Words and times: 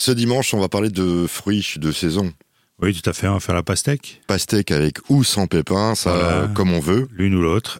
Ce 0.00 0.12
dimanche, 0.12 0.54
on 0.54 0.60
va 0.60 0.70
parler 0.70 0.88
de 0.88 1.26
fruits 1.26 1.74
de 1.76 1.92
saison. 1.92 2.32
Oui, 2.80 2.98
tout 2.98 3.08
à 3.08 3.12
fait, 3.12 3.28
on 3.28 3.34
va 3.34 3.40
faire 3.40 3.54
la 3.54 3.62
pastèque. 3.62 4.22
Pastèque 4.26 4.70
avec 4.70 4.96
ou 5.10 5.24
sans 5.24 5.46
pépins, 5.46 5.94
ça 5.94 6.14
Voilà. 6.14 6.48
comme 6.54 6.72
on 6.72 6.80
veut. 6.80 7.06
L'une 7.12 7.34
ou 7.34 7.42
l'autre. 7.42 7.78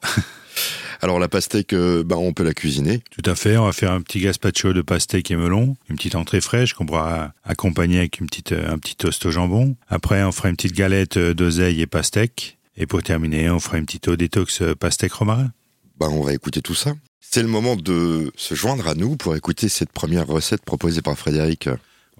Alors 1.00 1.18
la 1.18 1.28
pastèque, 1.28 1.72
euh, 1.72 2.04
bah, 2.04 2.18
on 2.18 2.34
peut 2.34 2.44
la 2.44 2.52
cuisiner. 2.52 3.00
Tout 3.10 3.22
à 3.24 3.34
fait, 3.34 3.56
on 3.56 3.64
va 3.64 3.72
faire 3.72 3.92
un 3.92 4.02
petit 4.02 4.20
gazpacho 4.20 4.74
de 4.74 4.82
pastèque 4.82 5.30
et 5.30 5.36
melon, 5.36 5.78
une 5.88 5.96
petite 5.96 6.14
entrée 6.14 6.42
fraîche 6.42 6.74
qu'on 6.74 6.84
pourra 6.84 7.32
accompagner 7.42 8.00
avec 8.00 8.20
une 8.20 8.26
petite, 8.26 8.52
euh, 8.52 8.70
un 8.70 8.76
petit 8.76 8.96
toast 8.96 9.24
au 9.24 9.30
jambon. 9.30 9.76
Après, 9.88 10.22
on 10.22 10.30
fera 10.30 10.50
une 10.50 10.56
petite 10.56 10.74
galette 10.74 11.16
euh, 11.16 11.32
d'oseille 11.32 11.80
et 11.80 11.86
pastèque. 11.86 12.58
Et 12.76 12.84
pour 12.84 13.02
terminer, 13.02 13.48
on 13.48 13.60
fera 13.60 13.78
une 13.78 13.86
petite 13.86 14.08
eau 14.08 14.16
détox 14.16 14.62
pastèque 14.78 15.14
romarin. 15.14 15.52
Bah, 15.98 16.08
on 16.10 16.22
va 16.22 16.34
écouter 16.34 16.60
tout 16.60 16.74
ça. 16.74 16.92
C'est 17.18 17.40
le 17.42 17.48
moment 17.48 17.76
de 17.76 18.30
se 18.36 18.54
joindre 18.54 18.88
à 18.88 18.94
nous 18.94 19.16
pour 19.16 19.34
écouter 19.36 19.70
cette 19.70 19.92
première 19.92 20.26
recette 20.26 20.66
proposée 20.66 21.00
par 21.00 21.16
Frédéric. 21.16 21.70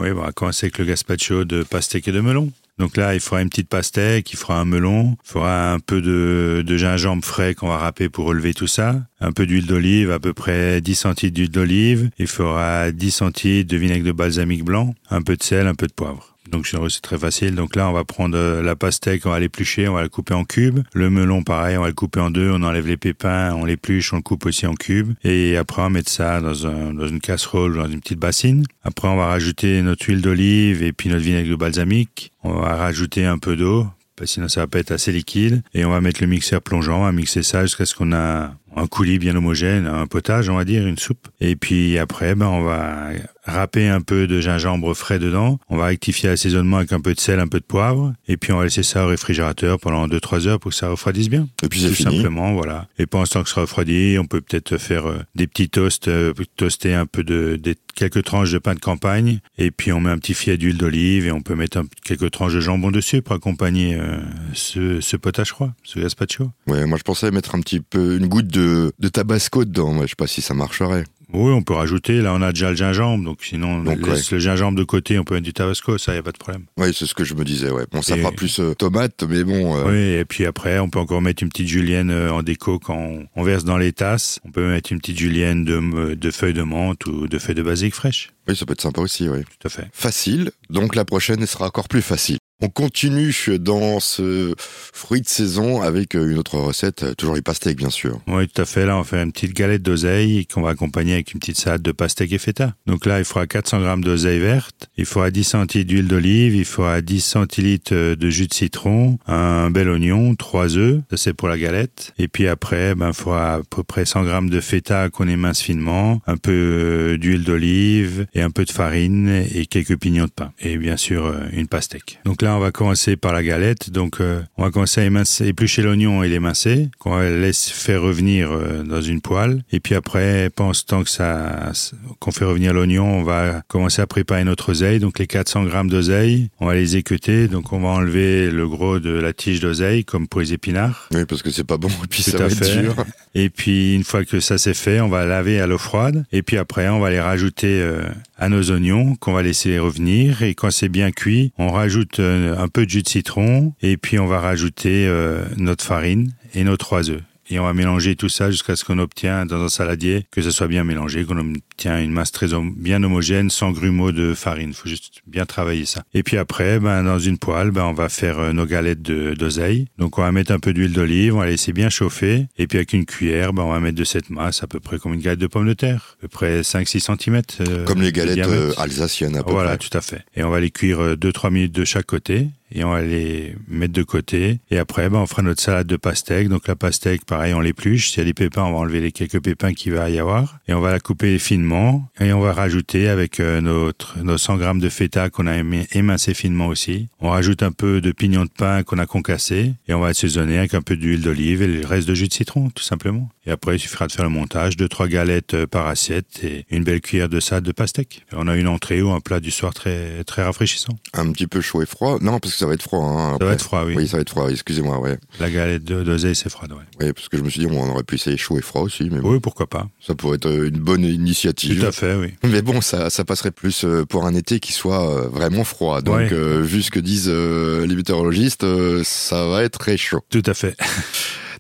Oui, 0.01 0.13
bon, 0.13 0.23
on 0.27 0.33
commencer 0.33 0.67
avec 0.67 0.79
le 0.79 0.87
gazpacho 0.87 1.45
de 1.45 1.63
pastèque 1.63 2.09
et 2.09 2.13
de 2.13 2.21
melon. 2.21 2.51
Donc 2.79 2.97
là, 2.97 3.13
il 3.15 3.21
fera 3.21 3.43
une 3.43 3.51
petite 3.51 3.69
pastèque, 3.69 4.33
il 4.33 4.37
fera 4.39 4.59
un 4.59 4.65
melon, 4.65 5.19
il 5.23 5.31
fera 5.31 5.75
un 5.75 5.79
peu 5.79 6.01
de, 6.01 6.65
gingembre 6.79 7.23
frais 7.23 7.55
qu'on 7.55 7.69
va 7.69 7.77
râper 7.77 8.09
pour 8.09 8.25
relever 8.25 8.55
tout 8.55 8.67
ça, 8.67 8.97
un 9.21 9.33
peu 9.33 9.45
d'huile 9.45 9.67
d'olive, 9.67 10.11
à 10.11 10.19
peu 10.19 10.33
près 10.33 10.81
10 10.81 10.95
centilitres 10.95 11.35
d'huile 11.35 11.51
d'olive, 11.51 12.11
il 12.19 12.29
fera 12.29 12.91
10 12.91 13.11
centilitres 13.11 13.71
de 13.71 13.77
vinaigre 13.77 14.07
de 14.07 14.13
balsamique 14.13 14.65
blanc, 14.65 14.95
un 15.11 15.21
peu 15.21 15.37
de 15.37 15.43
sel, 15.43 15.67
un 15.67 15.75
peu 15.75 15.87
de 15.87 15.93
poivre. 15.93 16.35
Donc 16.51 16.67
c'est 16.67 17.01
très 17.01 17.19
facile. 17.19 17.55
Donc 17.55 17.77
là, 17.77 17.89
on 17.89 17.93
va 17.93 18.05
prendre 18.05 18.37
euh, 18.37 18.63
la 18.63 18.77
pastèque, 18.77 19.27
on 19.27 19.31
va 19.31 19.41
l'éplucher, 19.41 19.89
on 19.89 19.95
va 19.95 20.03
la 20.03 20.09
couper 20.09 20.35
en 20.35 20.45
cubes. 20.45 20.81
Le 20.93 21.11
melon, 21.11 21.43
pareil, 21.43 21.77
on 21.77 21.83
va 21.83 21.89
le 21.89 21.95
couper 21.95 22.21
en 22.21 22.31
deux, 22.31 22.51
on 22.51 22.63
enlève 22.63 22.87
les 22.87 22.97
pépins, 22.97 23.55
on 23.55 23.65
l'épluche, 23.65 24.13
on 24.13 24.17
le 24.17 24.23
coupe 24.23 24.47
aussi 24.47 24.67
en 24.67 24.75
cubes. 24.75 25.15
Et 25.25 25.57
après, 25.57 25.83
on 25.83 25.85
va 25.85 25.91
mettre 25.91 26.11
ça 26.11 26.41
dans, 26.41 26.67
un, 26.67 26.93
dans 26.93 27.07
une 27.07 27.21
casserole, 27.21 27.77
dans 27.77 27.89
une 27.89 28.01
petite 28.01 28.19
bassine. 28.19 28.65
Après, 28.83 29.09
on 29.09 29.17
va 29.17 29.27
rajouter 29.27 29.81
notre 29.83 30.07
huile 30.07 30.21
d'olive 30.21 30.83
et 30.83 30.93
puis 30.93 31.09
notre 31.09 31.23
vinaigre 31.23 31.51
de 31.51 31.57
balsamique. 31.57 32.33
On 32.43 32.55
va 32.55 32.75
rajouter 32.75 33.25
un 33.25 33.39
peu 33.39 33.57
d'eau, 33.57 33.87
parce 34.17 34.31
que 34.31 34.35
sinon 34.35 34.49
ça 34.49 34.61
va 34.61 34.67
pas 34.67 34.79
être 34.79 34.93
assez 34.93 35.13
liquide. 35.13 35.63
Et 35.75 35.85
on 35.85 35.91
va 35.91 36.01
mettre 36.01 36.21
le 36.21 36.27
mixeur 36.27 36.63
plongeant, 36.63 37.01
on 37.01 37.05
va 37.05 37.13
mixer 37.13 37.43
ça 37.43 37.63
jusqu'à 37.63 37.87
ce 37.87 37.95
qu'on 37.95 38.13
a 38.13 38.55
un 38.77 38.87
coulis 38.87 39.19
bien 39.19 39.35
homogène, 39.37 39.87
un 39.87 40.07
potage, 40.07 40.49
on 40.49 40.57
va 40.57 40.65
dire, 40.65 40.87
une 40.87 40.99
soupe. 40.99 41.29
Et 41.41 41.57
puis 41.57 41.99
après, 41.99 42.35
ben, 42.35 42.47
on 42.47 42.63
va 42.63 43.11
râper 43.45 43.89
un 43.89 44.01
peu 44.01 44.27
de 44.27 44.41
gingembre 44.41 44.95
frais 44.95 45.19
dedans. 45.19 45.59
On 45.71 45.77
va 45.77 45.87
rectifier 45.87 46.29
l'assaisonnement 46.29 46.77
avec 46.77 46.93
un 46.93 47.01
peu 47.01 47.15
de 47.15 47.21
sel, 47.21 47.41
un 47.41 47.49
peu 47.49 47.59
de 47.59 47.65
poivre. 47.65 48.13
Et 48.29 48.37
puis 48.37 48.53
on 48.53 48.59
va 48.59 48.65
laisser 48.65 48.83
ça 48.83 49.05
au 49.05 49.09
réfrigérateur 49.09 49.81
pendant 49.81 50.07
2-3 50.07 50.47
heures 50.47 50.61
pour 50.61 50.71
que 50.71 50.77
ça 50.77 50.89
refroidisse 50.89 51.29
bien. 51.29 51.49
Et 51.63 51.69
puis 51.69 51.81
c'est 51.81 51.89
Tout 51.89 51.95
fini. 51.95 52.17
simplement, 52.17 52.53
voilà. 52.53 52.87
Et 52.99 53.07
pendant 53.07 53.25
ce 53.25 53.33
temps 53.33 53.43
que 53.43 53.49
ça 53.49 53.61
refroidit, 53.63 54.17
on 54.21 54.27
peut 54.27 54.41
peut-être 54.41 54.77
faire 54.79 55.07
euh, 55.09 55.19
des 55.35 55.47
petits 55.47 55.69
toasts, 55.69 56.09
euh, 56.09 56.33
toaster 56.57 56.95
un 56.95 57.07
peu 57.07 57.25
de, 57.25 57.57
des- 57.61 57.77
quelques 57.95 58.23
tranches 58.25 58.53
de 58.53 58.59
pain 58.59 58.75
de 58.75 58.79
campagne. 58.81 59.41
Et 59.59 59.71
puis 59.71 59.91
on 59.93 60.01
met 60.01 60.11
un 60.11 60.19
petit 60.19 60.35
filet 60.35 60.57
d'huile 60.57 60.77
d'olive 60.77 61.27
et 61.27 61.33
on 61.33 61.43
peut 61.43 61.55
mettre 61.57 61.79
un- 61.79 61.87
quelques 62.05 62.31
tranches 62.31 62.55
de 62.55 62.61
jambon 62.61 62.91
dessus 62.91 63.21
pour 63.23 63.35
accompagner 63.35 63.97
euh, 63.99 64.19
ce, 64.53 65.01
ce 65.01 65.17
potage 65.17 65.49
froid, 65.49 65.73
ce 65.83 65.99
gazpacho. 65.99 66.51
Ouais, 66.67 66.87
moi 66.87 66.99
je 66.99 67.03
pensais 67.03 67.31
mettre 67.31 67.55
un 67.55 67.61
petit 67.61 67.81
peu 67.81 68.17
une 68.19 68.27
goutte 68.29 68.47
de, 68.49 68.60
de 68.99 69.09
tabasco 69.09 69.65
dedans. 69.65 69.93
Moi, 69.93 70.05
je 70.07 70.11
sais 70.11 70.17
pas 70.17 70.27
si 70.27 70.43
ça 70.43 70.55
marcherait. 70.55 71.05
Oui, 71.33 71.53
on 71.53 71.63
peut 71.63 71.75
rajouter. 71.75 72.21
Là, 72.23 72.35
on 72.35 72.43
a 72.43 72.51
déjà 72.53 72.71
le 72.71 72.77
gingembre, 72.77 73.25
donc 73.25 73.39
sinon, 73.45 73.85
on 73.87 73.95
laisse 73.95 74.33
le 74.33 74.41
gingembre 74.41 74.77
de 74.77 74.83
côté, 74.83 75.17
on 75.17 75.23
peut 75.23 75.35
mettre 75.35 75.45
du 75.45 75.53
tabasco, 75.53 75.97
ça, 75.97 76.13
y 76.13 76.19
a 76.19 76.25
pas 76.25 76.33
de 76.33 76.39
problème. 76.39 76.65
Oui, 76.77 76.93
c'est 76.93 77.07
ce 77.07 77.15
que 77.15 77.23
je 77.23 77.35
me 77.35 77.45
disais. 77.45 77.71
Ouais. 77.71 77.85
Bon, 77.93 78.03
ça 78.03 78.17
Et- 78.17 78.21
fera 78.21 78.33
plus 78.33 78.59
euh, 78.59 78.75
tomate, 78.75 79.23
mais 79.29 79.45
bon. 79.45 79.77
euh, 79.77 79.85
Oui, 79.87 80.19
et 80.19 80.25
puis 80.25 80.45
après, 80.45 80.81
on 80.81 80.91
peut 80.91 80.99
encore 80.99 81.23
mettre 81.23 81.45
une 81.45 81.49
petite 81.49 81.69
julienne 81.69 82.11
euh, 82.11 82.33
en 82.33 82.43
déco 82.43 82.81
quand 82.81 82.97
on, 82.99 83.27
on 83.37 83.43
verse 83.45 83.63
dans 83.65 83.79
les 83.79 83.93
tasses. 83.93 84.41
On 84.45 84.51
peut 84.51 84.69
mettre 84.69 84.91
une 84.93 84.99
petite 84.99 85.21
julienne 85.21 85.65
de, 85.65 86.15
de 86.17 86.31
feuilles 86.33 86.53
de 86.53 86.63
menthe 86.65 87.07
ou 87.07 87.29
de 87.29 87.39
feuilles 87.39 87.55
de 87.55 87.63
basilic 87.63 87.95
fraîches. 87.95 88.31
oui, 88.49 88.57
ça 88.57 88.67
peut 88.67 88.73
être 88.73 88.81
sympa 88.81 89.01
aussi. 89.01 89.29
Oui. 89.29 89.43
Tout 89.61 89.69
à 89.69 89.71
fait. 89.71 89.87
Facile. 89.93 90.51
Donc 90.69 90.97
la 90.97 91.05
prochaine 91.05 91.47
sera 91.47 91.67
encore 91.69 91.87
plus 91.87 92.03
facile. 92.03 92.39
On 92.63 92.69
continue 92.69 93.35
dans 93.59 94.01
ce 94.01 94.55
fruit 94.93 95.23
de 95.23 95.29
saison 95.29 95.81
avec 95.81 96.15
euh, 96.15 96.31
une 96.31 96.37
autre 96.37 96.59
recette, 96.59 97.05
euh, 97.05 97.15
toujours 97.15 97.35
les 97.35 97.41
pastèques 97.41 97.79
bien 97.79 97.89
sûr. 97.89 98.21
Oui, 98.27 98.47
tout 98.49 98.61
à 98.61 98.67
fait. 98.67 98.85
Là, 98.85 98.99
on 98.99 99.05
fait 99.05 99.23
une 99.23 99.33
petite 99.33 99.55
galette 99.55 99.81
d'oseille 99.81 100.45
qu'on 100.45 100.61
va 100.61 100.71
accompagner 100.71 101.15
avec 101.15 101.33
une 101.33 101.41
petite 101.41 101.57
salade 101.57 101.81
de 101.81 101.93
pastèque 101.93 102.33
et 102.33 102.39
feta. 102.39 102.75
Donc 102.87 103.07
là, 103.07 103.19
il 103.19 103.25
faudra 103.25 103.47
400 103.47 103.81
grammes 103.81 104.05
d'oseille 104.05 104.41
verte, 104.41 104.91
il 104.99 105.07
faudra 105.07 105.31
10 105.31 105.45
centilitres 105.45 105.89
d'huile 105.89 106.07
d'olive, 106.07 106.55
il 106.55 106.67
faudra 106.67 107.01
10 107.01 107.21
centilitres 107.21 107.95
euh, 107.95 108.15
de 108.15 108.29
jus 108.29 108.47
de 108.47 108.53
citron, 108.53 109.19
un 109.27 109.71
bel 109.71 109.89
oignon, 109.89 110.35
3 110.35 110.77
œufs, 110.77 111.01
c'est 111.17 111.33
pour 111.33 111.49
la 111.49 111.57
galette. 111.57 112.13
Et 112.19 112.29
puis 112.29 112.47
après, 112.47 112.95
ben, 112.95 113.09
il 113.09 113.15
faudra 113.15 113.55
à 113.55 113.61
peu 113.71 113.83
près 113.85 114.05
100 114.05 114.25
grammes 114.25 114.51
de 114.51 114.61
feta 114.61 115.09
qu'on 115.09 115.29
émince 115.29 115.63
finement, 115.63 116.21
un 116.27 116.37
peu 116.37 117.17
d'huile 117.19 117.45
d'olive 117.45 118.27
et 118.35 118.43
un 118.43 118.51
peu 118.51 118.67
de 118.67 118.71
farine 118.71 119.29
et 119.55 119.65
quelques 119.65 119.97
pignons 119.99 120.27
de 120.27 120.31
pain. 120.31 120.53
Et 120.61 120.77
bien 120.77 120.99
sûr, 120.99 121.35
une 121.53 121.67
pastèque. 121.67 122.21
Donc 122.27 122.43
là, 122.43 122.50
on 122.57 122.61
va 122.61 122.71
commencer 122.71 123.17
par 123.17 123.33
la 123.33 123.43
galette. 123.43 123.91
Donc, 123.91 124.21
euh, 124.21 124.41
on 124.57 124.63
va 124.65 124.71
commencer 124.71 125.01
à 125.01 125.05
émincer, 125.05 125.47
éplucher 125.47 125.83
l'oignon 125.83 126.23
et 126.23 126.29
l'émincer, 126.29 126.89
qu'on 126.99 127.11
va 127.17 127.29
laisser 127.31 127.73
faire 127.73 128.03
revenir 128.03 128.51
euh, 128.53 128.83
dans 128.83 129.03
une 129.03 129.21
poêle. 129.21 129.63
Et 129.73 129.81
puis 129.81 129.95
après, 129.95 130.51
pendant 130.55 130.73
ce 130.73 130.85
temps 130.85 131.03
que 131.03 131.11
ça, 131.11 131.73
qu'on 132.19 132.31
fait 132.33 132.45
revenir 132.45 132.73
l'oignon, 132.75 133.05
on 133.07 133.23
va 133.23 133.63
commencer 133.69 134.03
à 134.03 134.07
préparer 134.07 134.45
notre 134.45 134.71
oseille. 134.71 134.99
Donc, 135.01 135.19
les 135.19 135.27
400 135.27 135.65
grammes 135.65 135.89
d'oseille, 135.91 136.49
on 136.61 136.67
va 136.67 136.75
les 136.75 136.97
équeuter. 136.97 137.49
Donc, 137.49 137.73
on 137.73 137.81
va 137.81 137.89
enlever 137.89 138.51
le 138.51 138.69
gros 138.69 138.99
de 138.99 139.11
la 139.11 139.33
tige 139.33 139.61
d'oseille, 139.61 140.05
comme 140.05 140.29
pour 140.29 140.41
les 140.41 140.53
épinards. 140.53 141.09
Oui, 141.13 141.25
parce 141.27 141.43
que 141.43 141.51
c'est 141.51 141.65
pas 141.65 141.77
bon 141.77 141.89
et 141.89 142.07
puis 142.09 142.23
Tout 142.23 142.31
ça 142.31 142.37
à 142.37 142.41
va 142.41 142.47
être 142.47 142.65
fait. 142.65 142.83
dur. 142.83 142.95
Et 143.35 143.49
puis 143.49 143.95
une 143.95 144.03
fois 144.05 144.25
que 144.25 144.41
ça 144.41 144.59
c'est 144.59 144.75
fait, 144.75 145.01
on 145.01 145.09
va 145.09 145.25
laver 145.25 145.61
à 145.61 145.67
l'eau 145.67 145.79
froide. 145.79 146.25
Et 146.33 146.43
puis 146.43 146.57
après, 146.57 146.89
on 146.89 146.99
va 146.99 147.11
les 147.11 147.21
rajouter 147.21 147.81
euh, 147.81 148.03
à 148.39 148.49
nos 148.49 148.71
oignons 148.73 149.15
qu'on 149.17 149.33
va 149.33 149.43
laisser 149.43 149.79
revenir. 149.79 150.43
Et 150.43 150.55
quand 150.55 150.71
c'est 150.71 150.89
bien 150.89 151.11
cuit, 151.13 151.53
on 151.59 151.69
rajoute 151.71 152.19
euh, 152.19 152.40
un 152.49 152.69
peu 152.69 152.85
de 152.85 152.91
jus 152.91 153.03
de 153.03 153.09
citron. 153.09 153.73
Et 153.83 153.97
puis 153.97 154.19
on 154.19 154.27
va 154.27 154.41
rajouter 154.41 155.07
euh, 155.07 155.45
notre 155.57 155.85
farine 155.85 156.33
et 156.55 156.65
nos 156.65 156.77
trois 156.77 157.11
œufs. 157.11 157.23
Et 157.51 157.59
on 157.59 157.65
va 157.65 157.73
mélanger 157.75 158.15
tout 158.17 158.29
ça 158.29 158.51
jusqu'à 158.51 158.77
ce 158.77 158.85
qu'on 158.85 158.99
obtient 158.99 159.45
dans 159.45 159.61
un 159.63 159.69
saladier 159.69 160.25
que 160.31 160.41
ça 160.41 160.51
soit 160.53 160.69
bien 160.69 160.85
mélangé, 160.85 161.25
qu'on 161.25 161.37
obtient 161.39 162.01
une 162.01 162.13
masse 162.13 162.31
très 162.33 162.55
hom- 162.55 162.75
bien 162.77 163.03
homogène, 163.03 163.51
sans 163.51 163.73
grumeaux 163.73 164.13
de 164.13 164.35
farine. 164.35 164.73
faut 164.73 164.89
juste 164.89 165.21
bien 165.27 165.47
travailler 165.47 165.85
ça. 165.85 166.03
Et 166.15 166.23
puis 166.23 166.37
après, 166.37 166.79
ben, 166.79 167.03
dans 167.03 167.19
une 167.19 167.39
poêle, 167.39 167.71
ben, 167.73 167.85
on 167.85 167.93
va 167.93 168.09
faire 168.09 168.39
euh, 168.39 168.53
nos 168.53 168.67
galettes 168.67 169.03
d'oseille. 169.03 169.87
Donc 169.99 170.19
on 170.19 170.23
va 170.23 170.31
mettre 170.33 170.53
un 170.53 170.61
peu 170.61 170.73
d'huile 170.73 170.93
d'olive, 170.93 171.35
on 171.35 171.41
va 171.41 171.47
laisser 171.47 171.73
bien 171.73 171.89
chauffer. 171.91 172.47
Et 172.59 172.67
puis 172.67 172.79
avec 172.79 172.93
une 172.93 173.05
cuillère, 173.05 173.53
ben, 173.53 173.63
on 173.65 173.73
va 173.73 173.81
mettre 173.81 173.97
de 173.99 174.05
cette 174.05 174.31
masse 174.31 174.63
à 174.63 174.67
peu 174.67 174.79
près 174.81 174.99
comme 174.99 175.15
une 175.15 175.21
galette 175.21 175.41
de 175.41 175.47
pommes 175.49 175.67
de 175.67 175.73
terre. 175.75 176.17
À 176.19 176.21
peu 176.23 176.29
près 176.29 176.61
5-6 176.61 177.01
cm. 177.01 177.43
Comme 177.85 178.01
les 178.01 178.13
galettes 178.13 178.47
euh, 178.47 178.73
alsaciennes 178.79 179.37
à 179.37 179.43
peu 179.43 179.51
Voilà, 179.51 179.77
près. 179.77 179.89
tout 179.89 179.99
à 179.99 180.01
fait. 180.01 180.23
Et 180.37 180.45
on 180.45 180.51
va 180.51 180.61
les 180.61 180.71
cuire 180.71 181.17
2-3 181.17 181.51
minutes 181.51 181.73
de 181.73 181.85
chaque 181.85 182.07
côté. 182.07 182.47
Et 182.73 182.85
on 182.85 182.91
va 182.91 183.03
les 183.03 183.55
mettre 183.69 183.93
de 183.93 184.03
côté. 184.03 184.61
Et 184.71 184.79
après, 184.79 185.09
ben, 185.09 185.19
on 185.19 185.27
fera 185.27 185.43
notre 185.43 185.61
salade 185.63 185.87
de 185.87 185.97
pastèque. 185.97 186.49
Donc 186.49 186.69
la 186.69 186.77
pastèque, 186.77 187.25
pareil, 187.25 187.55
on 187.55 187.61
l'épluche. 187.61 188.11
S'il 188.11 188.19
y 188.19 188.23
a 188.23 188.25
des 188.25 188.35
pépins, 188.35 188.63
on 188.63 188.73
va 188.73 188.79
enlever 188.79 189.01
les 189.01 189.13
quelques 189.13 189.41
pépins 189.43 189.73
qu'il 189.75 189.93
va 189.95 190.09
y 190.11 190.19
avoir. 190.19 190.59
Et 190.69 190.75
on 190.75 190.81
va 190.81 190.91
la 190.93 191.01
couper 191.01 191.39
finement. 191.39 192.09
Et 192.21 192.33
on 192.33 192.41
va 192.41 192.53
rajouter 192.53 193.09
avec 193.09 193.41
euh, 193.41 193.61
notre, 193.61 194.19
nos 194.23 194.39
100 194.39 194.57
grammes 194.57 194.81
de 194.81 194.89
feta 194.89 195.31
qu'on 195.31 195.47
a 195.47 195.57
émi- 195.57 195.87
émincé 195.93 196.35
finement 196.35 196.67
aussi. 196.69 197.09
On 197.21 197.31
rajoute 197.31 197.63
un 197.63 197.73
peu 197.73 198.01
de 198.01 198.13
pignon 198.13 198.45
de 198.45 198.51
pain 198.51 198.83
qu'on 198.83 198.99
a 198.99 199.07
concassé. 199.07 199.75
Et 199.89 199.95
on 199.95 200.01
va 200.01 200.09
assaisonner 200.09 200.59
avec 200.59 200.75
un 200.75 200.83
peu 200.83 200.97
d'huile 200.97 201.23
d'olive 201.23 201.63
et 201.63 201.67
le 201.67 201.87
reste 201.87 202.09
de 202.09 202.15
jus 202.15 202.29
de 202.29 202.33
citron, 202.33 202.71
tout 202.71 202.83
simplement. 202.85 203.29
Et 203.47 203.51
après, 203.51 203.77
il 203.77 203.79
suffira 203.81 204.07
de 204.07 204.13
faire 204.13 204.25
le 204.25 204.31
montage. 204.31 204.77
Deux, 204.77 204.89
trois 204.89 205.09
galettes 205.09 205.55
euh, 205.55 205.67
par 205.67 205.87
assiette 205.87 206.45
et 206.45 206.67
une 206.71 206.85
belle 206.85 207.01
cuillère 207.01 207.29
de 207.29 207.41
salade 207.41 207.65
de 207.65 207.73
pastèque. 207.73 208.25
Et 208.33 208.37
on 208.37 208.47
a 208.47 208.57
une 208.57 208.69
entrée 208.69 209.03
ou 209.03 209.11
un 209.11 209.21
plat 209.21 209.41
du 209.41 209.51
soir 209.51 209.75
très, 209.75 210.23
très 210.25 210.43
rafraîchissant. 210.45 210.99
Un 211.15 211.33
petit 211.33 211.47
peu 211.47 211.61
chaud 211.61 211.83
et 211.83 211.87
froid. 211.87 212.19
Non, 212.21 212.39
parce 212.39 212.55
que 212.57 212.60
ça 212.61 212.67
va 212.67 212.75
être 212.75 212.83
froid. 212.83 213.03
Hein, 213.05 213.37
Ça 213.41 213.45
va 213.47 213.53
être 213.53 213.63
froid, 213.65 213.85
oui. 213.85 213.95
Oui, 213.97 214.07
ça 214.07 214.17
va 214.17 214.21
être 214.23 214.31
froid. 214.31 214.49
Excusez-moi, 214.51 214.99
ouais. 215.01 215.19
La 215.41 215.51
galette 215.51 215.85
de- 215.85 216.03
d'oseille, 216.05 216.35
c'est 216.37 216.49
froid, 216.51 216.69
ouais. 216.69 216.77
Oui, 217.07 217.13
parce 217.13 217.29
que 217.29 217.37
je 217.37 217.43
me 217.43 217.51
suis 217.51 217.61
dit, 217.61 217.67
on 217.71 217.89
aurait 217.91 218.03
pu 218.05 218.15
essayer 218.15 218.37
chaud 218.37 218.57
et 218.59 218.63
froid 218.63 218.83
aussi, 218.83 219.09
mais 219.11 219.21
bon, 219.21 219.33
Oui, 219.33 219.41
pourquoi 219.41 219.67
pas. 219.69 219.89
ça 220.01 220.15
pourrait 220.15 220.37
être 220.37 220.47
euh, 220.47 220.69
une 220.69 220.79
bonne 220.79 221.05
initiative. 221.05 221.81
Tout 221.81 221.87
à 221.87 221.93
fait, 221.93 222.15
oui. 222.15 222.35
Mais 222.51 222.63
bon, 222.63 222.81
ça, 222.81 223.11
ça 223.11 223.25
passerait 223.25 223.51
plus 223.51 223.85
euh, 223.85 224.05
pour 224.07 224.25
un 224.27 224.35
été 224.35 224.61
qui 224.61 224.73
soit 224.73 225.09
euh, 225.09 225.29
vraiment 225.29 225.65
froid. 225.65 226.01
Donc, 226.03 226.17
Ouais. 226.17 226.29
euh, 226.33 226.61
vu 226.63 226.83
ce 226.83 226.91
que 226.91 227.01
disent 227.01 227.29
euh, 227.29 227.87
les 227.87 227.95
météorologistes, 227.97 228.65
euh, 228.65 229.03
ça 229.05 229.47
va 229.47 229.63
être 229.65 229.79
très 229.79 229.97
chaud. 229.97 230.21
Tout 230.31 230.43
à 230.47 230.55
fait. 230.55 230.77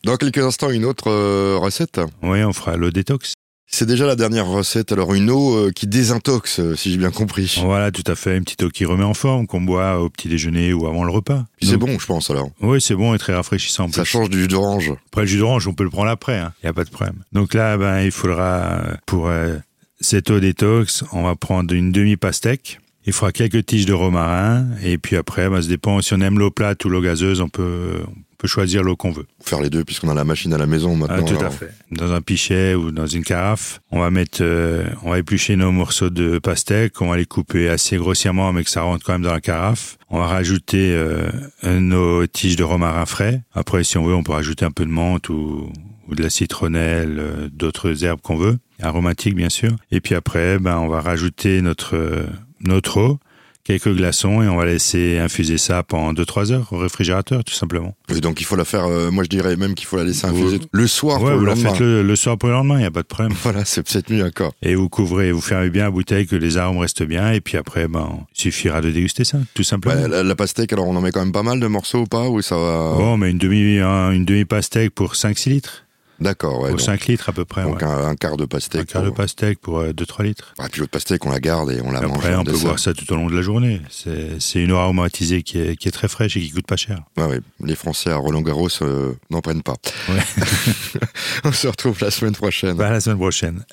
Dans 0.05 0.17
quelques 0.17 0.39
instants, 0.39 0.71
une 0.71 0.85
autre 0.85 1.11
recette. 1.59 2.01
Oui, 2.23 2.43
on 2.43 2.53
fera 2.53 2.77
l'eau 2.77 2.91
détox. 2.91 3.35
C'est 3.73 3.87
déjà 3.87 4.05
la 4.05 4.17
dernière 4.17 4.47
recette. 4.47 4.91
Alors, 4.91 5.15
une 5.15 5.31
eau 5.31 5.55
euh, 5.55 5.71
qui 5.71 5.87
désintoxe, 5.87 6.59
euh, 6.59 6.75
si 6.75 6.91
j'ai 6.91 6.97
bien 6.97 7.13
compris. 7.13 7.61
Voilà, 7.63 7.93
tout 7.93 8.03
à 8.07 8.17
fait. 8.17 8.37
Une 8.37 8.43
petite 8.43 8.65
eau 8.65 8.69
qui 8.69 8.85
remet 8.85 9.05
en 9.05 9.15
forme, 9.15 9.47
qu'on 9.47 9.61
boit 9.61 10.01
au 10.01 10.11
petit 10.11 10.29
déjeuner 10.29 10.73
ou 10.73 10.89
avant 10.89 11.05
le 11.05 11.13
repas. 11.13 11.45
C'est 11.63 11.77
bon, 11.77 11.97
je 11.99 12.05
pense, 12.05 12.31
alors. 12.31 12.51
Oui, 12.61 12.81
c'est 12.81 12.97
bon 12.97 13.15
et 13.15 13.19
très 13.19 13.33
rafraîchissant. 13.33 13.89
Ça 13.93 14.03
plus. 14.03 14.11
change 14.11 14.29
du 14.29 14.41
jus 14.41 14.49
d'orange. 14.49 14.93
Après, 15.07 15.23
le 15.23 15.29
jus 15.29 15.39
d'orange, 15.39 15.69
on 15.69 15.73
peut 15.73 15.85
le 15.85 15.91
prendre 15.91 16.11
après. 16.11 16.39
Il 16.39 16.67
n'y 16.67 16.71
a 16.71 16.73
pas 16.73 16.85
de 16.85 16.91
problème. 16.91 17.23
Donc 17.33 17.55
là, 17.55 17.77
ben, 17.77 18.01
il 18.01 18.11
faudra, 18.11 18.83
euh, 18.83 18.95
pour 19.07 19.29
euh, 19.29 19.57
cette 20.01 20.31
eau 20.31 20.41
détox, 20.41 21.05
on 21.13 21.23
va 21.23 21.37
prendre 21.37 21.73
une 21.73 21.93
demi-pastèque. 21.93 22.81
Il 23.07 23.13
faudra 23.13 23.33
quelques 23.33 23.65
tiges 23.67 23.87
de 23.87 23.93
romarin. 23.93 24.67
Et 24.83 24.99
puis 24.99 25.17
après, 25.17 25.49
ben, 25.49 25.63
ça 25.63 25.69
dépend. 25.69 26.01
Si 26.01 26.13
on 26.15 26.21
aime 26.21 26.39
l'eau 26.39 26.51
plate 26.51 26.85
ou 26.85 26.89
l'eau 26.89 27.01
gazeuse, 27.01 27.41
on 27.41 27.49
peut, 27.49 28.01
peut 28.39 28.49
choisir 28.49 28.83
l'eau 28.83 28.97
qu'on 28.97 29.11
veut. 29.11 29.27
Faire 29.43 29.61
les 29.61 29.71
deux 29.71 29.85
puisqu'on 29.85 30.09
a 30.09 30.15
la 30.15 30.25
machine 30.25 30.53
à 30.53 30.59
la 30.59 30.67
maison 30.67 30.97
maintenant. 30.97 31.25
Ah, 31.27 31.39
tout 31.39 31.45
à 31.45 31.51
fait. 31.51 31.73
Dans 31.91 32.13
un 32.13 32.21
pichet 32.21 32.75
ou 32.75 32.91
dans 32.91 33.07
une 33.07 33.25
carafe, 33.25 33.81
on 33.91 34.01
va 34.01 34.11
mettre, 34.11 34.39
euh, 34.43 34.85
on 35.03 35.11
va 35.11 35.19
éplucher 35.19 35.57
nos 35.57 35.73
morceaux 35.73 36.11
de 36.11 36.39
pastèque, 36.39 37.01
on 37.01 37.09
va 37.09 37.17
les 37.17 37.27
couper 37.27 37.69
assez 37.69 37.97
grossièrement, 37.97 38.53
mais 38.53 38.65
que 38.65 38.71
ça 38.71 38.83
rentre 38.83 39.05
quand 39.05 39.13
même 39.13 39.23
dans 39.23 39.33
la 39.33 39.41
carafe. 39.41 39.97
On 40.11 40.19
va 40.19 40.27
rajouter 40.27 40.93
euh, 40.93 41.31
nos 41.65 42.27
tiges 42.27 42.57
de 42.57 42.65
romarin 42.65 43.07
frais. 43.07 43.43
Après, 43.55 43.85
si 43.85 43.99
on 43.99 44.05
veut, 44.05 44.15
on 44.15 44.23
peut 44.23 44.33
rajouter 44.33 44.65
un 44.65 44.71
peu 44.71 44.85
de 44.85 44.91
menthe 44.91 45.29
ou, 45.29 45.71
ou 46.11 46.15
de 46.15 46.23
la 46.23 46.31
citronnelle, 46.31 47.17
euh, 47.19 47.49
d'autres 47.53 48.05
herbes 48.05 48.21
qu'on 48.21 48.37
veut, 48.37 48.59
aromatiques 48.83 49.35
bien 49.35 49.49
sûr. 49.49 49.71
Et 49.91 50.01
puis 50.01 50.15
après, 50.15 50.59
ben, 50.59 50.79
on 50.79 50.89
va 50.89 51.01
rajouter 51.01 51.63
notre 51.63 51.97
euh, 51.97 52.27
notre 52.61 52.99
eau, 53.01 53.19
quelques 53.63 53.95
glaçons 53.95 54.43
et 54.43 54.49
on 54.49 54.57
va 54.57 54.65
laisser 54.65 55.19
infuser 55.19 55.59
ça 55.59 55.83
pendant 55.83 56.13
2-3 56.15 56.51
heures 56.53 56.73
au 56.73 56.79
réfrigérateur, 56.79 57.45
tout 57.45 57.53
simplement. 57.55 57.95
Et 58.09 58.21
donc 58.21 58.41
il 58.41 58.45
faut 58.45 58.57
la 58.57 58.65
faire, 58.65 58.87
euh, 58.87 59.11
moi 59.11 59.23
je 59.23 59.29
dirais 59.29 59.55
même 59.57 59.75
qu'il 59.75 59.87
faut 59.87 59.97
la 59.99 60.05
laisser 60.05 60.27
infuser 60.27 60.59
Vous- 60.59 60.65
le 60.73 60.87
soir 60.87 61.21
Ouais, 61.23 61.31
pour 61.31 61.39
vous 61.39 61.45
le 61.45 61.51
la 61.51 61.55
lendemain. 61.55 61.71
faites 61.71 61.81
le, 61.81 62.03
le 62.03 62.17
soir 62.17 62.39
pour 62.39 62.49
le 62.49 62.55
lendemain, 62.55 62.77
il 62.77 62.81
n'y 62.81 62.85
a 62.87 62.91
pas 62.91 63.03
de 63.03 63.07
problème. 63.07 63.33
Voilà, 63.43 63.65
c'est 63.67 63.87
cette 63.87 64.09
nuit 64.11 64.19
d'accord. 64.19 64.53
Et 64.63 64.75
vous 64.75 64.89
couvrez, 64.89 65.31
vous 65.31 65.43
fermez 65.43 65.69
bien 65.71 65.85
la 65.85 65.91
bouteille, 65.91 66.27
que 66.27 66.37
les 66.37 66.57
arômes 66.57 66.79
restent 66.79 67.03
bien, 67.05 67.33
et 67.33 67.41
puis 67.43 67.59
après, 67.59 67.87
ben, 67.87 68.09
il 68.35 68.41
suffira 68.41 68.81
de 68.81 68.91
déguster 68.91 69.25
ça, 69.25 69.39
tout 69.55 69.63
simplement. 69.63 70.01
Ouais, 70.01 70.09
la, 70.09 70.23
la 70.23 70.35
pastèque, 70.35 70.73
alors 70.73 70.89
on 70.89 70.97
en 70.97 71.01
met 71.03 71.13
quand 71.13 71.21
même 71.21 71.33
pas 71.33 71.43
mal 71.45 71.61
de 71.61 71.67
morceaux 71.67 72.01
ou 72.01 72.07
pas 72.07 72.29
Ou 72.31 72.41
ça 72.43 72.57
va 72.57 72.95
Bon, 72.97 73.17
mais 73.19 73.31
une 73.31 73.39
demi, 73.39 73.79
un- 73.79 74.11
une 74.11 74.25
demi 74.25 74.47
pastèque 74.47 74.95
pour 74.95 75.15
5-6 75.15 75.51
litres. 75.51 75.85
D'accord, 76.21 76.61
ouais. 76.61 76.69
pour 76.69 76.79
donc 76.79 76.81
5 76.81 77.07
litres 77.07 77.29
à 77.29 77.33
peu 77.33 77.45
près. 77.45 77.63
donc 77.63 77.81
ouais. 77.81 77.85
un, 77.85 78.09
un 78.09 78.15
quart 78.17 78.37
de 78.37 78.45
pastèque. 78.45 78.83
Un 78.83 78.85
quart 78.85 79.03
de 79.03 79.09
pour- 79.09 79.17
pastèque 79.17 79.59
pour 79.61 79.83
2-3 79.83 80.23
litres. 80.25 80.55
Ah, 80.59 80.67
puis 80.71 80.81
l'autre 80.81 80.93
pastèque, 80.93 81.25
on 81.25 81.31
la 81.31 81.41
garde 81.41 81.71
et 81.71 81.81
on 81.81 81.91
la 81.91 82.01
mange. 82.03 82.17
Après, 82.19 82.35
on 82.37 82.45
peut 82.45 82.59
boire 82.59 82.79
ça 82.79 82.93
tout 82.95 83.11
au 83.13 83.17
long 83.17 83.29
de 83.29 83.35
la 83.37 83.43
journée. 83.43 83.81
C'est 83.89 84.61
une 84.63 84.73
aromatisée 84.73 85.43
qui 85.43 85.59
est, 85.61 85.77
qui 85.77 85.89
est 85.89 85.93
très 85.93 86.09
fraîche 86.09 86.37
et 86.37 86.41
qui 86.41 86.51
coûte 86.51 86.67
pas 86.67 86.77
cher. 86.77 87.01
Ouais, 87.17 87.25
ouais. 87.25 87.41
Les 87.65 87.75
Français 87.75 88.11
à 88.11 88.17
Roland 88.17 88.43
Garros 88.43 88.69
euh, 88.83 89.15
n'en 89.31 89.41
prennent 89.41 89.63
pas. 89.63 89.77
Ouais. 90.09 90.21
on 91.45 91.53
se 91.53 91.67
retrouve 91.69 91.99
la 92.01 92.11
semaine 92.11 92.35
prochaine. 92.35 92.77
Bah, 92.77 92.89
à 92.89 92.91
la 92.93 93.01
semaine 93.01 93.19
prochaine. 93.19 93.65